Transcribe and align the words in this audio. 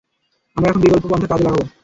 আমরা 0.57 0.67
এখন 0.69 0.81
বিকল্প 0.83 1.05
পন্থা 1.11 1.27
কাজে 1.31 1.43
লাগাব। 1.45 1.61